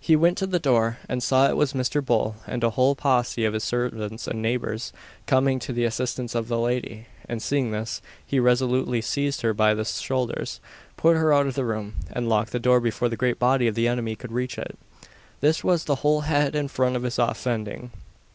He 0.00 0.16
went 0.16 0.38
to 0.38 0.46
the 0.46 0.58
door, 0.58 0.96
and 1.06 1.22
saw 1.22 1.50
it 1.50 1.56
was 1.58 1.74
Mr. 1.74 2.02
Bull, 2.02 2.36
and 2.46 2.64
a 2.64 2.70
whole 2.70 2.94
posse 2.94 3.44
of 3.44 3.52
his 3.52 3.62
servants 3.62 4.26
and 4.26 4.40
neighbours, 4.40 4.90
coming 5.26 5.58
to 5.58 5.70
the 5.70 5.84
assistance 5.84 6.34
of 6.34 6.48
the 6.48 6.58
lady; 6.58 7.08
and 7.28 7.42
seeing 7.42 7.72
this, 7.72 8.00
he 8.24 8.40
resolutely 8.40 9.02
seized 9.02 9.42
her 9.42 9.52
by 9.52 9.74
the 9.74 9.84
shoulders, 9.84 10.60
put 10.96 11.18
her 11.18 11.30
out 11.30 11.46
of 11.46 11.56
the 11.56 11.64
room, 11.66 11.96
and 12.10 12.26
locked 12.26 12.52
the 12.52 12.58
door 12.58 12.80
before 12.80 13.10
the 13.10 13.18
great 13.18 13.38
body 13.38 13.66
of 13.66 13.74
the 13.74 13.86
enemy 13.86 14.16
could 14.16 14.32
reach 14.32 14.56
it. 14.56 14.78
This 15.42 15.62
was 15.62 15.84
the 15.84 15.96
whole 15.96 16.22
head 16.22 16.54
and 16.54 16.70
front 16.70 16.96
of 16.96 17.02
his 17.02 17.18
offending. 17.18 17.90